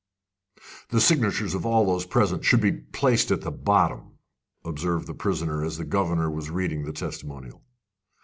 [0.89, 4.17] "The signatures of all those present should be placed at the bottom,"
[4.65, 7.61] observed the prisoner, as the governor was reading the "testimonial."